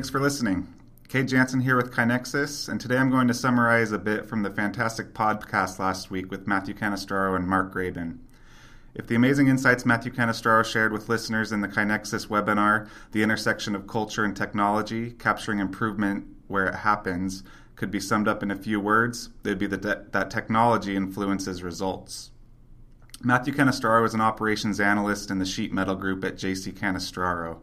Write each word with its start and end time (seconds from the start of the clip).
Thanks 0.00 0.08
for 0.08 0.18
listening. 0.18 0.66
Kate 1.08 1.28
Jansen 1.28 1.60
here 1.60 1.76
with 1.76 1.92
KaiNexus, 1.92 2.70
and 2.70 2.80
today 2.80 2.96
I'm 2.96 3.10
going 3.10 3.28
to 3.28 3.34
summarize 3.34 3.92
a 3.92 3.98
bit 3.98 4.24
from 4.24 4.42
the 4.42 4.48
fantastic 4.48 5.12
podcast 5.12 5.78
last 5.78 6.10
week 6.10 6.30
with 6.30 6.46
Matthew 6.46 6.72
Canestraro 6.72 7.36
and 7.36 7.46
Mark 7.46 7.70
Graban. 7.74 8.16
If 8.94 9.06
the 9.06 9.14
amazing 9.14 9.48
insights 9.48 9.84
Matthew 9.84 10.10
Canestraro 10.10 10.64
shared 10.64 10.90
with 10.90 11.10
listeners 11.10 11.52
in 11.52 11.60
the 11.60 11.68
KaiNexus 11.68 12.28
webinar, 12.28 12.88
the 13.12 13.22
intersection 13.22 13.74
of 13.74 13.86
culture 13.86 14.24
and 14.24 14.34
technology, 14.34 15.10
capturing 15.10 15.58
improvement 15.58 16.24
where 16.48 16.64
it 16.64 16.76
happens, 16.76 17.42
could 17.76 17.90
be 17.90 18.00
summed 18.00 18.26
up 18.26 18.42
in 18.42 18.50
a 18.50 18.56
few 18.56 18.80
words, 18.80 19.28
it'd 19.44 19.58
be 19.58 19.66
that, 19.66 20.12
that 20.12 20.30
technology 20.30 20.96
influences 20.96 21.62
results. 21.62 22.30
Matthew 23.22 23.52
Canestraro 23.52 24.06
is 24.06 24.14
an 24.14 24.22
operations 24.22 24.80
analyst 24.80 25.30
in 25.30 25.40
the 25.40 25.44
sheet 25.44 25.74
metal 25.74 25.94
group 25.94 26.24
at 26.24 26.36
JC 26.36 26.72
Canestraro. 26.72 27.58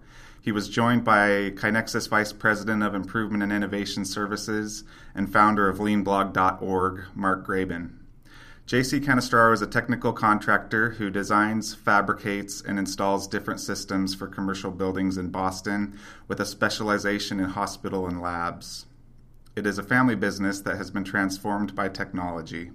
He 0.48 0.54
was 0.54 0.70
joined 0.70 1.04
by 1.04 1.52
KaiNexus 1.56 2.08
Vice 2.08 2.32
President 2.32 2.82
of 2.82 2.96
Improvement 2.96 3.44
and 3.44 3.52
Innovation 3.52 4.06
Services 4.06 4.86
and 5.14 5.30
founder 5.30 5.68
of 5.68 5.80
leanblog.org, 5.80 7.04
Mark 7.14 7.46
Graban. 7.46 7.90
JC 8.66 9.04
Canestraro 9.04 9.54
is 9.54 9.62
a 9.62 9.68
technical 9.68 10.14
contractor 10.14 10.92
who 10.92 11.10
designs, 11.10 11.76
fabricates, 11.76 12.62
and 12.62 12.80
installs 12.80 13.28
different 13.28 13.60
systems 13.60 14.16
for 14.16 14.26
commercial 14.28 14.72
buildings 14.72 15.18
in 15.18 15.32
Boston 15.32 16.00
with 16.30 16.40
a 16.40 16.46
specialization 16.46 17.42
in 17.42 17.50
hospital 17.50 18.08
and 18.08 18.22
labs. 18.22 18.86
It 19.54 19.68
is 19.68 19.78
a 19.78 19.84
family 19.84 20.16
business 20.16 20.62
that 20.62 20.78
has 20.78 20.90
been 20.90 21.04
transformed 21.04 21.76
by 21.76 21.90
technology. 21.90 22.72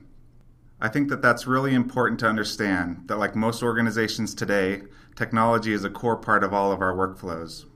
I 0.84 0.88
think 0.88 1.10
that 1.10 1.22
that's 1.22 1.46
really 1.46 1.74
important 1.74 2.18
to 2.20 2.28
understand 2.28 3.04
that, 3.06 3.16
like 3.16 3.36
most 3.36 3.62
organizations 3.62 4.34
today, 4.34 4.82
technology 5.14 5.73
is 5.73 5.84
a 5.84 5.90
core 5.90 6.16
part 6.16 6.42
of 6.42 6.52
all 6.52 6.73
of 6.73 6.80
our 6.80 6.93
workflows. 6.93 7.66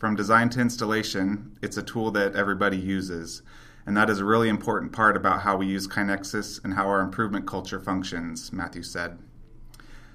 From 0.00 0.16
design 0.16 0.50
to 0.50 0.60
installation, 0.60 1.56
it's 1.62 1.76
a 1.76 1.82
tool 1.84 2.10
that 2.10 2.34
everybody 2.34 2.76
uses, 2.76 3.42
and 3.86 3.96
that 3.96 4.10
is 4.10 4.18
a 4.18 4.24
really 4.24 4.48
important 4.48 4.90
part 4.90 5.16
about 5.16 5.42
how 5.42 5.56
we 5.56 5.68
use 5.68 5.86
KaiNexus 5.86 6.64
and 6.64 6.74
how 6.74 6.88
our 6.88 7.02
improvement 7.02 7.46
culture 7.46 7.78
functions, 7.78 8.52
Matthew 8.52 8.82
said. 8.82 9.16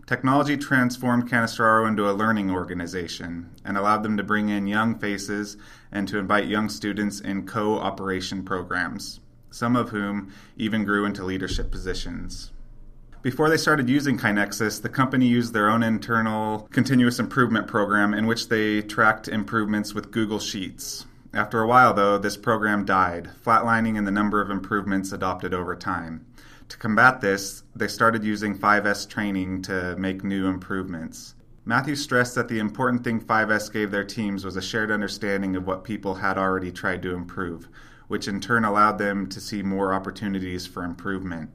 Technology 0.05 0.57
transformed 0.57 1.29
Canestraro 1.29 1.87
into 1.87 2.09
a 2.09 2.11
learning 2.11 2.51
organization 2.51 3.49
and 3.63 3.77
allowed 3.77 4.03
them 4.03 4.17
to 4.17 4.23
bring 4.23 4.49
in 4.49 4.67
young 4.67 4.99
faces 4.99 5.55
and 5.89 6.05
to 6.09 6.17
invite 6.17 6.47
young 6.47 6.67
students 6.67 7.21
in 7.21 7.47
co 7.47 7.79
operation 7.79 8.43
programs 8.43 9.21
some 9.51 9.75
of 9.75 9.89
whom 9.89 10.33
even 10.57 10.83
grew 10.83 11.05
into 11.05 11.23
leadership 11.23 11.69
positions. 11.69 12.51
Before 13.21 13.49
they 13.51 13.57
started 13.57 13.87
using 13.87 14.17
KaiNexus, 14.17 14.81
the 14.81 14.89
company 14.89 15.27
used 15.27 15.53
their 15.53 15.69
own 15.69 15.83
internal 15.83 16.67
continuous 16.71 17.19
improvement 17.19 17.67
program 17.67 18.15
in 18.15 18.25
which 18.25 18.49
they 18.49 18.81
tracked 18.81 19.27
improvements 19.27 19.93
with 19.93 20.09
Google 20.09 20.39
Sheets. 20.39 21.05
After 21.31 21.61
a 21.61 21.67
while, 21.67 21.93
though, 21.93 22.17
this 22.17 22.35
program 22.35 22.83
died, 22.83 23.29
flatlining 23.45 23.95
in 23.95 24.05
the 24.05 24.11
number 24.11 24.41
of 24.41 24.49
improvements 24.49 25.11
adopted 25.11 25.53
over 25.53 25.75
time. 25.75 26.25
To 26.69 26.77
combat 26.77 27.21
this, 27.21 27.63
they 27.75 27.87
started 27.87 28.23
using 28.23 28.57
5S 28.57 29.07
training 29.07 29.61
to 29.63 29.95
make 29.97 30.23
new 30.23 30.47
improvements. 30.47 31.35
Matthew 31.63 31.95
stressed 31.95 32.33
that 32.35 32.47
the 32.47 32.59
important 32.59 33.03
thing 33.03 33.21
5S 33.21 33.71
gave 33.71 33.91
their 33.91 34.03
teams 34.03 34.43
was 34.43 34.55
a 34.55 34.61
shared 34.61 34.89
understanding 34.89 35.55
of 35.55 35.67
what 35.67 35.83
people 35.83 36.15
had 36.15 36.37
already 36.39 36.71
tried 36.71 37.03
to 37.03 37.13
improve, 37.13 37.69
which 38.11 38.27
in 38.27 38.41
turn 38.41 38.65
allowed 38.65 38.97
them 38.97 39.25
to 39.25 39.39
see 39.39 39.63
more 39.63 39.93
opportunities 39.93 40.67
for 40.67 40.83
improvement. 40.83 41.49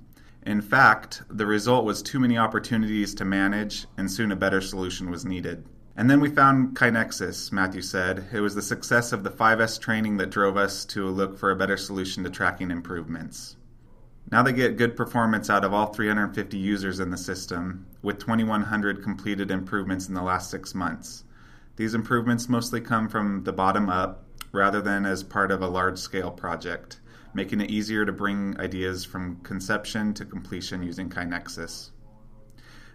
In 0.46 0.62
fact, 0.62 1.22
the 1.28 1.44
result 1.44 1.84
was 1.84 2.00
too 2.00 2.18
many 2.18 2.38
opportunities 2.38 3.14
to 3.16 3.26
manage, 3.26 3.84
and 3.98 4.10
soon 4.10 4.32
a 4.32 4.36
better 4.36 4.62
solution 4.62 5.10
was 5.10 5.26
needed. 5.26 5.66
And 5.98 6.08
then 6.08 6.18
we 6.18 6.30
found 6.30 6.74
KaiNexus, 6.74 7.52
Matthew 7.52 7.82
said. 7.82 8.28
It 8.32 8.40
was 8.40 8.54
the 8.54 8.62
success 8.62 9.12
of 9.12 9.22
the 9.22 9.28
5S 9.28 9.78
training 9.78 10.16
that 10.16 10.30
drove 10.30 10.56
us 10.56 10.86
to 10.86 11.06
look 11.10 11.36
for 11.36 11.50
a 11.50 11.56
better 11.56 11.76
solution 11.76 12.24
to 12.24 12.30
tracking 12.30 12.70
improvements. 12.70 13.56
Now 14.32 14.42
they 14.42 14.54
get 14.54 14.78
good 14.78 14.96
performance 14.96 15.50
out 15.50 15.62
of 15.62 15.74
all 15.74 15.92
350 15.92 16.56
users 16.56 17.00
in 17.00 17.10
the 17.10 17.18
system, 17.18 17.84
with 18.00 18.18
2,100 18.18 19.02
completed 19.02 19.50
improvements 19.50 20.08
in 20.08 20.14
the 20.14 20.22
last 20.22 20.50
six 20.50 20.74
months. 20.74 21.24
These 21.76 21.92
improvements 21.92 22.48
mostly 22.48 22.80
come 22.80 23.10
from 23.10 23.44
the 23.44 23.52
bottom 23.52 23.90
up, 23.90 24.25
rather 24.52 24.80
than 24.80 25.04
as 25.06 25.22
part 25.22 25.50
of 25.50 25.62
a 25.62 25.68
large 25.68 25.98
scale 25.98 26.30
project, 26.30 27.00
making 27.34 27.60
it 27.60 27.70
easier 27.70 28.04
to 28.04 28.12
bring 28.12 28.58
ideas 28.58 29.04
from 29.04 29.36
conception 29.40 30.14
to 30.14 30.24
completion 30.24 30.82
using 30.82 31.08
KaiNexus. 31.08 31.90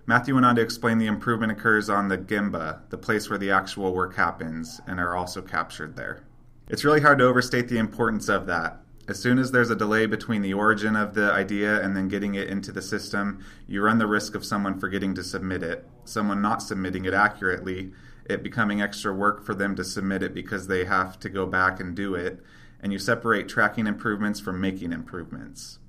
Matthew 0.07 0.33
went 0.33 0.45
on 0.45 0.55
to 0.55 0.61
explain 0.61 0.97
the 0.97 1.05
improvement 1.05 1.51
occurs 1.51 1.89
on 1.89 2.07
the 2.07 2.17
Gemba, 2.17 2.81
the 2.89 2.97
place 2.97 3.29
where 3.29 3.37
the 3.37 3.51
actual 3.51 3.93
work 3.93 4.15
happens, 4.15 4.81
and 4.87 4.99
are 4.99 5.15
also 5.15 5.41
captured 5.41 5.95
there. 5.95 6.23
It's 6.69 6.83
really 6.83 7.01
hard 7.01 7.19
to 7.19 7.25
overstate 7.25 7.67
the 7.67 7.77
importance 7.77 8.27
of 8.27 8.47
that. 8.47 8.81
As 9.07 9.19
soon 9.19 9.39
as 9.39 9.51
there's 9.51 9.69
a 9.69 9.75
delay 9.75 10.05
between 10.05 10.41
the 10.41 10.53
origin 10.53 10.95
of 10.95 11.13
the 11.13 11.31
idea 11.31 11.81
and 11.81 11.95
then 11.95 12.07
getting 12.07 12.35
it 12.35 12.47
into 12.47 12.71
the 12.71 12.81
system, 12.81 13.43
you 13.67 13.83
run 13.83 13.97
the 13.97 14.07
risk 14.07 14.35
of 14.35 14.45
someone 14.45 14.79
forgetting 14.79 15.13
to 15.15 15.23
submit 15.23 15.63
it, 15.63 15.85
someone 16.05 16.41
not 16.41 16.63
submitting 16.63 17.05
it 17.05 17.13
accurately, 17.13 17.91
it 18.31 18.43
becoming 18.43 18.81
extra 18.81 19.13
work 19.13 19.43
for 19.45 19.53
them 19.53 19.75
to 19.75 19.83
submit 19.83 20.23
it 20.23 20.33
because 20.33 20.67
they 20.67 20.85
have 20.85 21.19
to 21.19 21.29
go 21.29 21.45
back 21.45 21.79
and 21.79 21.95
do 21.95 22.15
it, 22.15 22.43
and 22.81 22.91
you 22.91 22.99
separate 22.99 23.47
tracking 23.47 23.85
improvements 23.85 24.39
from 24.39 24.59
making 24.59 24.91
improvements. 24.91 25.79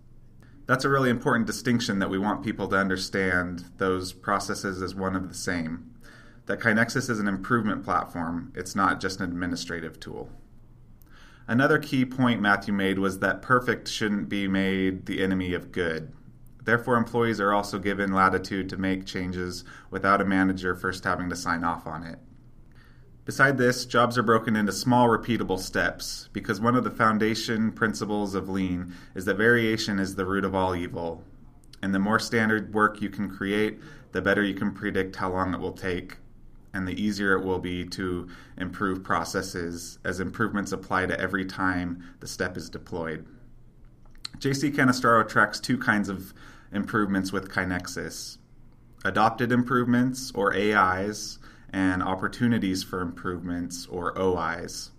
That's 0.66 0.84
a 0.84 0.88
really 0.88 1.10
important 1.10 1.47
distinction 1.47 1.98
that 1.98 2.10
we 2.10 2.19
want 2.19 2.44
people 2.44 2.69
to 2.69 2.76
understand 2.76 3.64
those 3.78 4.12
processes 4.12 4.80
as 4.80 4.94
one 4.94 5.16
of 5.16 5.28
the 5.28 5.34
same. 5.34 5.91
That 6.47 6.60
KaiNexus 6.60 7.08
is 7.08 7.19
an 7.19 7.28
improvement 7.28 7.84
platform, 7.84 8.53
it's 8.54 8.74
not 8.74 9.00
just 9.00 9.20
an 9.20 9.30
administrative 9.30 9.98
tool. 9.98 10.30
Another 11.48 11.78
key 11.78 12.04
point 12.04 12.41
Matthew 12.41 12.72
made 12.72 12.98
was 12.98 13.19
that 13.19 13.42
perfect 13.42 13.88
shouldn't 13.88 14.28
be 14.28 14.47
made 14.47 15.06
the 15.06 15.22
enemy 15.22 15.54
of 15.54 15.72
good. 15.72 16.12
Therefore, 16.64 16.97
employees 16.97 17.41
are 17.41 17.53
also 17.53 17.78
given 17.78 18.12
latitude 18.12 18.69
to 18.69 18.76
make 18.76 19.04
changes 19.04 19.64
without 19.91 20.20
a 20.20 20.24
manager 20.24 20.76
first 20.76 21.03
having 21.03 21.28
to 21.28 21.36
sign 21.36 21.64
off 21.64 21.86
on 21.86 22.04
it. 22.04 22.19
Beside 23.25 23.56
this, 23.56 23.87
jobs 23.87 24.19
are 24.19 24.22
broken 24.22 24.56
into 24.56 24.72
small, 24.72 25.09
repeatable 25.09 25.59
steps 25.59 26.28
because 26.33 26.60
one 26.60 26.75
of 26.75 26.83
the 26.83 26.91
foundation 26.91 27.71
principles 27.71 28.34
of 28.34 28.49
lean 28.49 28.94
is 29.15 29.25
that 29.27 29.37
variation 29.37 30.00
is 30.00 30.16
the 30.16 30.27
root 30.27 30.44
of 30.44 30.56
all 30.56 30.75
evil. 30.75 31.22
And 31.81 31.94
the 31.94 32.00
more 32.00 32.19
standard 32.19 32.75
work 32.75 33.00
you 33.00 33.09
can 33.09 33.31
create, 33.31 33.78
the 34.10 34.21
better 34.21 34.43
you 34.43 34.55
can 34.55 34.72
predict 34.72 35.16
how 35.16 35.31
long 35.31 35.55
it 35.55 35.60
will 35.60 35.72
take, 35.72 36.16
and 36.75 36.87
the 36.87 37.00
easier 37.00 37.37
it 37.37 37.44
will 37.44 37.60
be 37.60 37.84
to 37.87 38.28
improve 38.56 39.05
processes 39.05 39.99
as 40.04 40.19
improvements 40.19 40.72
apply 40.72 41.06
to 41.06 41.21
every 41.21 41.44
time 41.44 42.03
the 42.19 42.27
step 42.27 42.56
is 42.56 42.69
deployed. 42.69 43.25
JC 44.39 44.75
Canestraro 44.75 45.28
tracks 45.28 45.60
two 45.60 45.78
kinds 45.78 46.09
of 46.09 46.34
improvements 46.72 47.33
with 47.33 47.50
KaiNexus 47.50 48.39
adopted 49.04 49.53
improvements, 49.53 50.31
or 50.34 50.54
AIs, 50.54 51.39
and 51.72 52.03
opportunities 52.03 52.83
for 52.83 53.00
improvements, 53.00 53.87
or 53.87 54.19
OIs. 54.19 54.91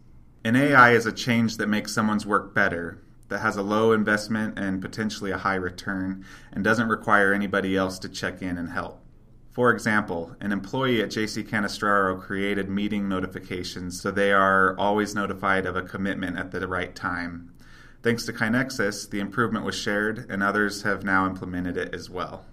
An 0.44 0.56
AI 0.56 0.92
is 0.92 1.06
a 1.06 1.12
change 1.12 1.58
that 1.58 1.70
makes 1.70 1.94
someone's 1.94 2.26
work 2.26 2.54
better, 2.54 3.02
that 3.30 3.40
has 3.40 3.56
a 3.56 3.64
low 3.64 3.92
investment 3.92 4.60
and 4.60 4.82
potentially 4.82 5.32
a 5.32 5.38
high 5.38 5.56
return, 5.56 6.26
and 6.52 6.64
doesn't 6.64 6.90
require 6.90 7.34
anybody 7.34 7.78
else 7.78 7.98
to 8.00 8.10
check 8.10 8.42
in 8.42 8.58
and 8.58 8.72
help. 8.72 9.00
For 9.52 9.72
example, 9.72 10.36
an 10.40 10.52
employee 10.52 11.02
at 11.02 11.10
JC 11.10 11.48
Canestraro 11.48 12.20
created 12.20 12.70
meeting 12.70 13.08
notifications 13.08 14.02
so 14.02 14.10
they 14.10 14.32
are 14.32 14.76
always 14.80 15.14
notified 15.14 15.68
of 15.68 15.76
a 15.76 15.84
commitment 15.84 16.38
at 16.38 16.52
the 16.52 16.68
right 16.68 16.96
time. 16.96 17.54
Thanks 18.02 18.26
to 18.26 18.34
KaiNexus, 18.34 19.10
the 19.10 19.20
improvement 19.20 19.64
was 19.64 19.76
shared, 19.76 20.26
and 20.28 20.42
others 20.42 20.82
have 20.82 21.04
now 21.04 21.28
implemented 21.28 21.78
it 21.78 21.94
as 21.94 22.10
well. 22.10 22.46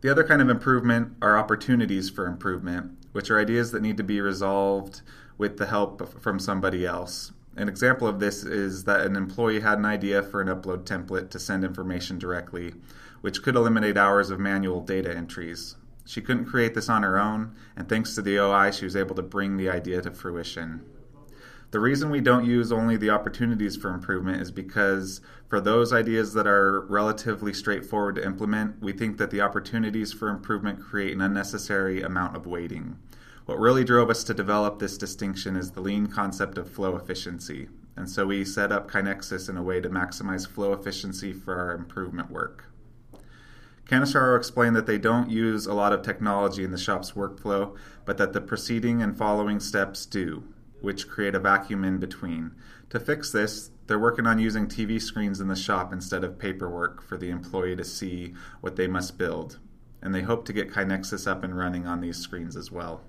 The 0.00 0.08
other 0.08 0.22
kind 0.24 0.40
of 0.40 0.48
improvement 0.48 1.16
are 1.20 1.36
opportunities 1.36 2.08
for 2.08 2.26
improvement, 2.26 2.96
which 3.16 3.30
are 3.30 3.40
ideas 3.40 3.72
that 3.72 3.80
need 3.80 3.96
to 3.96 4.04
be 4.04 4.20
resolved 4.20 5.00
with 5.38 5.56
the 5.56 5.64
help 5.64 6.20
from 6.20 6.38
somebody 6.38 6.84
else. 6.84 7.32
An 7.56 7.66
example 7.66 8.06
of 8.06 8.20
this 8.20 8.44
is 8.44 8.84
that 8.84 9.06
an 9.06 9.16
employee 9.16 9.60
had 9.60 9.78
an 9.78 9.86
idea 9.86 10.22
for 10.22 10.42
an 10.42 10.48
upload 10.48 10.84
template 10.84 11.30
to 11.30 11.38
send 11.38 11.64
information 11.64 12.18
directly, 12.18 12.74
which 13.22 13.42
could 13.42 13.56
eliminate 13.56 13.96
hours 13.96 14.28
of 14.28 14.38
manual 14.38 14.82
data 14.82 15.16
entries. 15.16 15.76
She 16.04 16.20
couldn't 16.20 16.44
create 16.44 16.74
this 16.74 16.90
on 16.90 17.04
her 17.04 17.18
own, 17.18 17.54
and 17.74 17.88
thanks 17.88 18.14
to 18.14 18.20
the 18.20 18.38
OI, 18.38 18.70
she 18.70 18.84
was 18.84 18.94
able 18.94 19.14
to 19.14 19.22
bring 19.22 19.56
the 19.56 19.70
idea 19.70 20.02
to 20.02 20.10
fruition. 20.10 20.84
The 21.76 21.80
reason 21.80 22.08
we 22.08 22.22
don't 22.22 22.46
use 22.46 22.72
only 22.72 22.96
the 22.96 23.10
opportunities 23.10 23.76
for 23.76 23.90
improvement 23.90 24.40
is 24.40 24.50
because 24.50 25.20
for 25.46 25.60
those 25.60 25.92
ideas 25.92 26.32
that 26.32 26.46
are 26.46 26.86
relatively 26.86 27.52
straightforward 27.52 28.14
to 28.14 28.24
implement, 28.24 28.80
we 28.80 28.94
think 28.94 29.18
that 29.18 29.30
the 29.30 29.42
opportunities 29.42 30.10
for 30.10 30.30
improvement 30.30 30.80
create 30.80 31.12
an 31.12 31.20
unnecessary 31.20 32.00
amount 32.00 32.34
of 32.34 32.46
waiting. 32.46 32.96
What 33.44 33.58
really 33.58 33.84
drove 33.84 34.08
us 34.08 34.24
to 34.24 34.32
develop 34.32 34.78
this 34.78 34.96
distinction 34.96 35.54
is 35.54 35.72
the 35.72 35.82
lean 35.82 36.06
concept 36.06 36.56
of 36.56 36.70
flow 36.70 36.96
efficiency. 36.96 37.68
And 37.94 38.08
so 38.08 38.24
we 38.24 38.42
set 38.46 38.72
up 38.72 38.90
KaiNexus 38.90 39.50
in 39.50 39.58
a 39.58 39.62
way 39.62 39.82
to 39.82 39.90
maximize 39.90 40.48
flow 40.48 40.72
efficiency 40.72 41.34
for 41.34 41.58
our 41.58 41.72
improvement 41.72 42.30
work. 42.30 42.72
Canestraro 43.84 44.34
explained 44.34 44.76
that 44.76 44.86
they 44.86 44.96
don't 44.96 45.28
use 45.28 45.66
a 45.66 45.74
lot 45.74 45.92
of 45.92 46.00
technology 46.00 46.64
in 46.64 46.70
the 46.70 46.78
shop's 46.78 47.12
workflow, 47.12 47.76
but 48.06 48.16
that 48.16 48.32
the 48.32 48.40
preceding 48.40 49.02
and 49.02 49.18
following 49.18 49.60
steps 49.60 50.06
do. 50.06 50.42
Which 50.80 51.08
create 51.08 51.34
a 51.34 51.40
vacuum 51.40 51.84
in 51.84 51.98
between. 51.98 52.52
To 52.90 53.00
fix 53.00 53.32
this, 53.32 53.70
they're 53.86 53.98
working 53.98 54.26
on 54.26 54.38
using 54.38 54.66
TV 54.66 55.00
screens 55.00 55.40
in 55.40 55.48
the 55.48 55.56
shop 55.56 55.92
instead 55.92 56.24
of 56.24 56.38
paperwork 56.38 57.02
for 57.02 57.16
the 57.16 57.30
employee 57.30 57.76
to 57.76 57.84
see 57.84 58.34
what 58.60 58.76
they 58.76 58.86
must 58.86 59.18
build, 59.18 59.58
and 60.02 60.14
they 60.14 60.22
hope 60.22 60.44
to 60.46 60.52
get 60.52 60.72
KaiNexus 60.72 61.26
up 61.26 61.42
and 61.42 61.56
running 61.56 61.86
on 61.86 62.00
these 62.00 62.18
screens 62.18 62.56
as 62.56 62.70
well. 62.70 63.02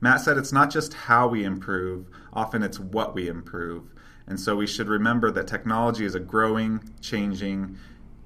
Matt 0.00 0.20
said 0.20 0.36
it's 0.36 0.52
not 0.52 0.70
just 0.70 0.94
how 0.94 1.28
we 1.28 1.44
improve, 1.44 2.08
often 2.32 2.62
it's 2.62 2.80
what 2.80 3.14
we 3.14 3.28
improve. 3.28 3.84
And 4.26 4.38
so 4.38 4.56
we 4.56 4.66
should 4.66 4.88
remember 4.88 5.30
that 5.30 5.46
technology 5.46 6.04
is 6.04 6.14
a 6.14 6.20
growing, 6.20 6.90
changing, 7.00 7.76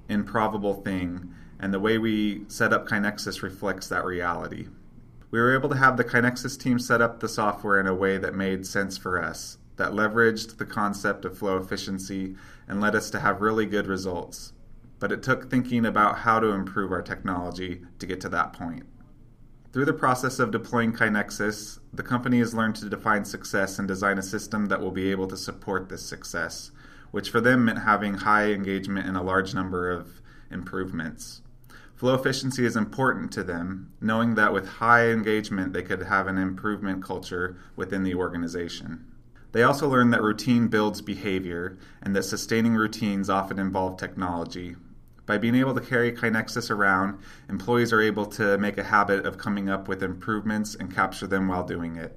improbable 0.09 0.81
thing, 0.81 1.33
and 1.59 1.73
the 1.73 1.79
way 1.79 1.97
we 1.97 2.45
set 2.47 2.73
up 2.73 2.87
KaiNexus 2.87 3.41
reflects 3.41 3.87
that 3.89 4.05
reality. 4.05 4.67
We 5.29 5.39
were 5.39 5.53
able 5.53 5.67
to 5.69 5.77
have 5.77 5.97
the 5.97 6.05
KaiNexus 6.05 6.57
team 6.57 6.79
set 6.79 7.01
up 7.01 7.19
the 7.19 7.27
software 7.27 7.79
in 7.79 7.87
a 7.87 7.93
way 7.93 8.17
that 8.17 8.33
made 8.33 8.65
sense 8.65 8.97
for 8.97 9.21
us, 9.21 9.57
that 9.75 9.91
leveraged 9.91 10.57
the 10.57 10.65
concept 10.65 11.25
of 11.25 11.37
flow 11.37 11.57
efficiency 11.57 12.35
and 12.65 12.79
led 12.79 12.95
us 12.95 13.09
to 13.09 13.19
have 13.19 13.41
really 13.41 13.65
good 13.65 13.87
results. 13.87 14.53
But 14.99 15.11
it 15.11 15.21
took 15.21 15.49
thinking 15.49 15.85
about 15.85 16.19
how 16.19 16.39
to 16.39 16.51
improve 16.51 16.93
our 16.93 17.01
technology 17.01 17.81
to 17.99 18.05
get 18.05 18.21
to 18.21 18.29
that 18.29 18.53
point. 18.53 18.85
Through 19.73 19.85
the 19.85 19.93
process 19.93 20.39
of 20.39 20.51
deploying 20.51 20.93
KaiNexus, 20.93 21.79
the 21.93 22.03
company 22.03 22.39
has 22.39 22.55
learned 22.55 22.77
to 22.77 22.89
define 22.89 23.25
success 23.25 23.77
and 23.77 23.87
design 23.87 24.17
a 24.17 24.23
system 24.23 24.67
that 24.67 24.79
will 24.79 24.91
be 24.91 25.11
able 25.11 25.27
to 25.27 25.37
support 25.37 25.89
this 25.89 26.05
success, 26.05 26.71
which 27.11 27.29
for 27.29 27.41
them 27.41 27.65
meant 27.65 27.79
having 27.79 28.13
high 28.15 28.53
engagement 28.53 29.05
and 29.05 29.17
a 29.17 29.21
large 29.21 29.53
number 29.53 29.91
of 29.91 30.21
improvements. 30.49 31.41
Flow 31.97 32.13
efficiency 32.13 32.63
is 32.63 32.75
important 32.75 33.31
to 33.31 33.43
them, 33.43 33.91
knowing 33.99 34.35
that 34.35 34.53
with 34.53 34.67
high 34.67 35.07
engagement, 35.07 35.73
they 35.73 35.81
could 35.81 36.03
have 36.03 36.27
an 36.27 36.37
improvement 36.37 37.03
culture 37.03 37.57
within 37.75 38.03
the 38.03 38.13
organization. 38.13 39.03
They 39.51 39.63
also 39.63 39.89
learn 39.89 40.11
that 40.11 40.21
routine 40.21 40.67
builds 40.67 41.01
behavior 41.01 41.75
and 42.03 42.15
that 42.15 42.21
sustaining 42.21 42.75
routines 42.75 43.31
often 43.31 43.57
involve 43.57 43.97
technology. 43.97 44.75
By 45.25 45.39
being 45.39 45.55
able 45.55 45.73
to 45.73 45.81
carry 45.81 46.11
KaiNexus 46.11 46.69
around, 46.69 47.17
employees 47.49 47.91
are 47.91 48.01
able 48.01 48.27
to 48.27 48.59
make 48.59 48.77
a 48.77 48.83
habit 48.83 49.25
of 49.25 49.39
coming 49.39 49.67
up 49.67 49.87
with 49.87 50.03
improvements 50.03 50.75
and 50.75 50.93
capture 50.93 51.25
them 51.25 51.47
while 51.47 51.65
doing 51.65 51.95
it. 51.95 52.15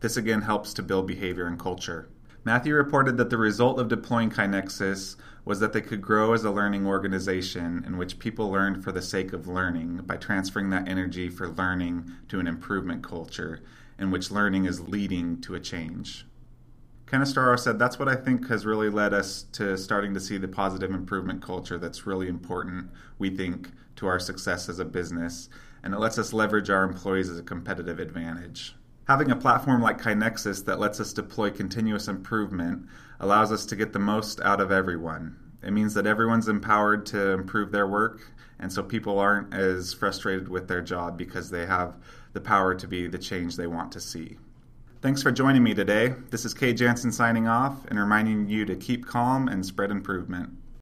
This 0.00 0.18
again 0.18 0.42
helps 0.42 0.74
to 0.74 0.82
build 0.82 1.06
behavior 1.06 1.46
and 1.46 1.58
culture. 1.58 2.10
Matthew 2.42 2.74
reported 2.74 3.18
that 3.18 3.28
the 3.28 3.36
result 3.36 3.78
of 3.78 3.88
deploying 3.88 4.30
KaiNexus 4.30 5.16
was 5.44 5.60
that 5.60 5.74
they 5.74 5.82
could 5.82 6.00
grow 6.00 6.32
as 6.32 6.42
a 6.42 6.50
learning 6.50 6.86
organization 6.86 7.84
in 7.86 7.98
which 7.98 8.18
people 8.18 8.50
learned 8.50 8.82
for 8.82 8.92
the 8.92 9.02
sake 9.02 9.34
of 9.34 9.46
learning 9.46 9.98
by 10.06 10.16
transferring 10.16 10.70
that 10.70 10.88
energy 10.88 11.28
for 11.28 11.48
learning 11.48 12.10
to 12.28 12.40
an 12.40 12.46
improvement 12.46 13.02
culture 13.02 13.60
in 13.98 14.10
which 14.10 14.30
learning 14.30 14.64
is 14.64 14.80
leading 14.80 15.38
to 15.42 15.54
a 15.54 15.60
change. 15.60 16.26
Canestraro 17.06 17.58
said 17.58 17.78
that's 17.78 17.98
what 17.98 18.08
I 18.08 18.14
think 18.14 18.48
has 18.48 18.64
really 18.64 18.88
led 18.88 19.12
us 19.12 19.42
to 19.52 19.76
starting 19.76 20.14
to 20.14 20.20
see 20.20 20.38
the 20.38 20.48
positive 20.48 20.92
improvement 20.92 21.42
culture 21.42 21.76
that's 21.76 22.06
really 22.06 22.28
important, 22.28 22.88
we 23.18 23.28
think, 23.28 23.70
to 23.96 24.06
our 24.06 24.18
success 24.18 24.68
as 24.68 24.78
a 24.78 24.84
business, 24.84 25.50
and 25.82 25.92
it 25.92 25.98
lets 25.98 26.18
us 26.18 26.32
leverage 26.32 26.70
our 26.70 26.84
employees 26.84 27.28
as 27.28 27.38
a 27.38 27.42
competitive 27.42 27.98
advantage. 27.98 28.76
Having 29.10 29.32
a 29.32 29.36
platform 29.36 29.82
like 29.82 30.00
KaiNexus 30.00 30.64
that 30.66 30.78
lets 30.78 31.00
us 31.00 31.12
deploy 31.12 31.50
continuous 31.50 32.06
improvement 32.06 32.86
allows 33.18 33.50
us 33.50 33.66
to 33.66 33.74
get 33.74 33.92
the 33.92 33.98
most 33.98 34.40
out 34.42 34.60
of 34.60 34.70
everyone. 34.70 35.36
It 35.64 35.72
means 35.72 35.94
that 35.94 36.06
everyone's 36.06 36.46
empowered 36.46 37.06
to 37.06 37.30
improve 37.32 37.72
their 37.72 37.88
work, 37.88 38.30
and 38.60 38.72
so 38.72 38.84
people 38.84 39.18
aren't 39.18 39.52
as 39.52 39.92
frustrated 39.92 40.48
with 40.48 40.68
their 40.68 40.80
job 40.80 41.18
because 41.18 41.50
they 41.50 41.66
have 41.66 41.96
the 42.34 42.40
power 42.40 42.72
to 42.72 42.86
be 42.86 43.08
the 43.08 43.18
change 43.18 43.56
they 43.56 43.66
want 43.66 43.90
to 43.90 44.00
see. 44.00 44.38
Thanks 45.02 45.24
for 45.24 45.32
joining 45.32 45.64
me 45.64 45.74
today. 45.74 46.14
This 46.30 46.44
is 46.44 46.54
Kay 46.54 46.72
Jansen 46.72 47.10
signing 47.10 47.48
off 47.48 47.84
and 47.86 47.98
reminding 47.98 48.48
you 48.48 48.64
to 48.64 48.76
keep 48.76 49.06
calm 49.06 49.48
and 49.48 49.66
spread 49.66 49.90
improvement. 49.90 50.50